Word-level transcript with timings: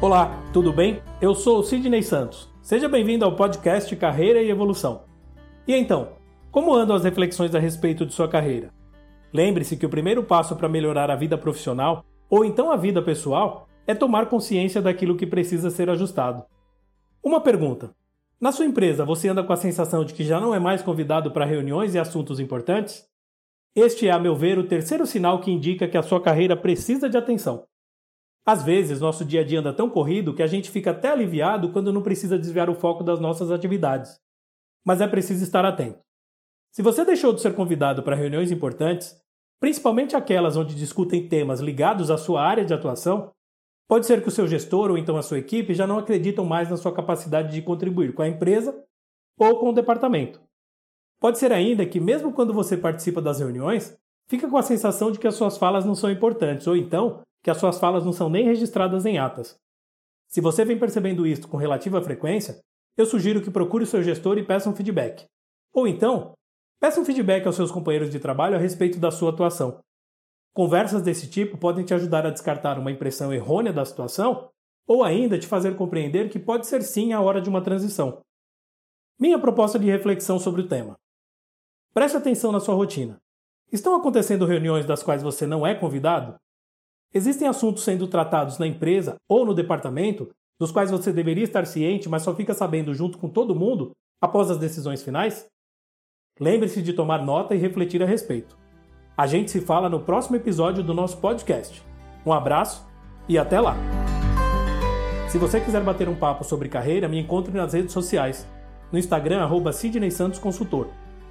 Olá, 0.00 0.40
tudo 0.52 0.72
bem? 0.72 1.02
Eu 1.20 1.34
sou 1.34 1.58
o 1.58 1.62
Sidney 1.64 2.04
Santos. 2.04 2.48
Seja 2.62 2.88
bem-vindo 2.88 3.24
ao 3.24 3.34
podcast 3.34 3.94
Carreira 3.96 4.40
e 4.40 4.48
Evolução. 4.48 5.02
E 5.66 5.74
então, 5.74 6.10
como 6.52 6.72
andam 6.72 6.94
as 6.94 7.02
reflexões 7.02 7.52
a 7.52 7.58
respeito 7.58 8.06
de 8.06 8.14
sua 8.14 8.28
carreira? 8.28 8.72
Lembre-se 9.34 9.76
que 9.76 9.84
o 9.84 9.88
primeiro 9.88 10.22
passo 10.22 10.54
para 10.54 10.68
melhorar 10.68 11.10
a 11.10 11.16
vida 11.16 11.36
profissional, 11.36 12.04
ou 12.30 12.44
então 12.44 12.70
a 12.70 12.76
vida 12.76 13.02
pessoal, 13.02 13.68
é 13.88 13.94
tomar 13.94 14.26
consciência 14.26 14.80
daquilo 14.80 15.16
que 15.16 15.26
precisa 15.26 15.68
ser 15.68 15.90
ajustado. 15.90 16.44
Uma 17.20 17.40
pergunta: 17.40 17.90
na 18.40 18.52
sua 18.52 18.66
empresa 18.66 19.04
você 19.04 19.28
anda 19.28 19.42
com 19.42 19.52
a 19.52 19.56
sensação 19.56 20.04
de 20.04 20.14
que 20.14 20.22
já 20.22 20.38
não 20.38 20.54
é 20.54 20.60
mais 20.60 20.80
convidado 20.80 21.32
para 21.32 21.44
reuniões 21.44 21.96
e 21.96 21.98
assuntos 21.98 22.38
importantes? 22.38 23.04
Este 23.74 24.06
é, 24.06 24.12
a 24.12 24.18
meu 24.20 24.36
ver, 24.36 24.60
o 24.60 24.68
terceiro 24.68 25.04
sinal 25.04 25.40
que 25.40 25.50
indica 25.50 25.88
que 25.88 25.98
a 25.98 26.02
sua 26.04 26.20
carreira 26.20 26.56
precisa 26.56 27.10
de 27.10 27.18
atenção. 27.18 27.64
Às 28.48 28.62
vezes, 28.62 28.98
nosso 28.98 29.26
dia 29.26 29.42
a 29.42 29.44
dia 29.44 29.60
anda 29.60 29.74
tão 29.74 29.90
corrido 29.90 30.32
que 30.32 30.42
a 30.42 30.46
gente 30.46 30.70
fica 30.70 30.92
até 30.92 31.10
aliviado 31.10 31.70
quando 31.70 31.92
não 31.92 32.00
precisa 32.00 32.38
desviar 32.38 32.70
o 32.70 32.74
foco 32.74 33.04
das 33.04 33.20
nossas 33.20 33.50
atividades. 33.50 34.18
Mas 34.86 35.02
é 35.02 35.06
preciso 35.06 35.44
estar 35.44 35.66
atento. 35.66 35.98
Se 36.72 36.80
você 36.80 37.04
deixou 37.04 37.34
de 37.34 37.42
ser 37.42 37.54
convidado 37.54 38.02
para 38.02 38.16
reuniões 38.16 38.50
importantes, 38.50 39.14
principalmente 39.60 40.16
aquelas 40.16 40.56
onde 40.56 40.74
discutem 40.74 41.28
temas 41.28 41.60
ligados 41.60 42.10
à 42.10 42.16
sua 42.16 42.40
área 42.42 42.64
de 42.64 42.72
atuação, 42.72 43.30
pode 43.86 44.06
ser 44.06 44.22
que 44.22 44.28
o 44.28 44.32
seu 44.32 44.48
gestor 44.48 44.90
ou 44.90 44.96
então 44.96 45.18
a 45.18 45.22
sua 45.22 45.40
equipe 45.40 45.74
já 45.74 45.86
não 45.86 45.98
acreditam 45.98 46.46
mais 46.46 46.70
na 46.70 46.78
sua 46.78 46.94
capacidade 46.94 47.52
de 47.52 47.60
contribuir 47.60 48.14
com 48.14 48.22
a 48.22 48.28
empresa 48.28 48.82
ou 49.38 49.60
com 49.60 49.68
o 49.68 49.74
departamento. 49.74 50.40
Pode 51.20 51.38
ser 51.38 51.52
ainda 51.52 51.84
que, 51.84 52.00
mesmo 52.00 52.32
quando 52.32 52.54
você 52.54 52.78
participa 52.78 53.20
das 53.20 53.40
reuniões, 53.40 53.94
fica 54.26 54.48
com 54.48 54.56
a 54.56 54.62
sensação 54.62 55.12
de 55.12 55.18
que 55.18 55.26
as 55.26 55.34
suas 55.34 55.58
falas 55.58 55.84
não 55.84 55.94
são 55.94 56.10
importantes, 56.10 56.66
ou 56.66 56.74
então 56.74 57.20
que 57.42 57.50
as 57.50 57.58
suas 57.58 57.78
falas 57.78 58.04
não 58.04 58.12
são 58.12 58.28
nem 58.28 58.44
registradas 58.44 59.06
em 59.06 59.18
atas. 59.18 59.56
Se 60.28 60.40
você 60.40 60.64
vem 60.64 60.78
percebendo 60.78 61.26
isto 61.26 61.48
com 61.48 61.56
relativa 61.56 62.02
frequência, 62.02 62.60
eu 62.96 63.06
sugiro 63.06 63.40
que 63.40 63.50
procure 63.50 63.86
seu 63.86 64.02
gestor 64.02 64.38
e 64.38 64.44
peça 64.44 64.68
um 64.68 64.74
feedback. 64.74 65.24
Ou 65.72 65.86
então, 65.86 66.32
peça 66.80 67.00
um 67.00 67.04
feedback 67.04 67.46
aos 67.46 67.56
seus 67.56 67.70
companheiros 67.70 68.10
de 68.10 68.18
trabalho 68.18 68.56
a 68.56 68.58
respeito 68.58 68.98
da 68.98 69.10
sua 69.10 69.30
atuação. 69.30 69.80
Conversas 70.52 71.02
desse 71.02 71.30
tipo 71.30 71.56
podem 71.56 71.84
te 71.84 71.94
ajudar 71.94 72.26
a 72.26 72.30
descartar 72.30 72.78
uma 72.78 72.90
impressão 72.90 73.32
errônea 73.32 73.72
da 73.72 73.84
situação 73.84 74.50
ou 74.86 75.04
ainda 75.04 75.38
te 75.38 75.46
fazer 75.46 75.76
compreender 75.76 76.28
que 76.30 76.38
pode 76.38 76.66
ser 76.66 76.82
sim 76.82 77.12
a 77.12 77.20
hora 77.20 77.40
de 77.40 77.48
uma 77.48 77.62
transição. 77.62 78.20
Minha 79.20 79.38
proposta 79.38 79.78
de 79.78 79.86
reflexão 79.86 80.38
sobre 80.38 80.62
o 80.62 80.68
tema. 80.68 80.96
Preste 81.94 82.16
atenção 82.16 82.50
na 82.50 82.60
sua 82.60 82.74
rotina. 82.74 83.20
Estão 83.70 83.94
acontecendo 83.94 84.46
reuniões 84.46 84.86
das 84.86 85.02
quais 85.02 85.22
você 85.22 85.46
não 85.46 85.66
é 85.66 85.74
convidado? 85.74 86.36
Existem 87.12 87.48
assuntos 87.48 87.84
sendo 87.84 88.06
tratados 88.06 88.58
na 88.58 88.66
empresa 88.66 89.16
ou 89.28 89.46
no 89.46 89.54
departamento 89.54 90.30
dos 90.60 90.70
quais 90.70 90.90
você 90.90 91.10
deveria 91.12 91.44
estar 91.44 91.66
ciente, 91.66 92.08
mas 92.08 92.22
só 92.22 92.34
fica 92.34 92.52
sabendo 92.52 92.92
junto 92.92 93.16
com 93.16 93.28
todo 93.28 93.54
mundo 93.54 93.92
após 94.20 94.50
as 94.50 94.58
decisões 94.58 95.02
finais? 95.02 95.46
Lembre-se 96.38 96.82
de 96.82 96.92
tomar 96.92 97.24
nota 97.24 97.54
e 97.54 97.58
refletir 97.58 98.02
a 98.02 98.06
respeito. 98.06 98.58
A 99.16 99.26
gente 99.26 99.50
se 99.50 99.60
fala 99.60 99.88
no 99.88 100.00
próximo 100.00 100.36
episódio 100.36 100.82
do 100.82 100.92
nosso 100.92 101.16
podcast. 101.18 101.82
Um 102.26 102.32
abraço 102.32 102.86
e 103.28 103.38
até 103.38 103.58
lá! 103.58 103.74
Se 105.28 105.38
você 105.38 105.60
quiser 105.60 105.82
bater 105.82 106.08
um 106.08 106.16
papo 106.16 106.44
sobre 106.44 106.68
carreira, 106.68 107.08
me 107.08 107.18
encontre 107.18 107.52
nas 107.52 107.72
redes 107.72 107.92
sociais. 107.92 108.46
No 108.92 108.98
Instagram, 108.98 109.40
arroba 109.42 109.72
Sidney 109.72 110.10
Santos 110.10 110.38
Consultor. 110.38 110.88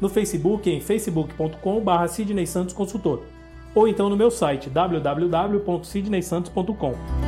No 0.00 0.08
Facebook, 0.08 0.70
em 0.70 0.80
facebook.com.br 0.80 2.06
Sidney 2.08 2.46
Santos 2.46 2.74
Consultor 2.74 3.22
ou 3.74 3.88
então 3.88 4.08
no 4.08 4.16
meu 4.16 4.30
site 4.30 4.70
www.sidneysantos.com. 4.70 7.27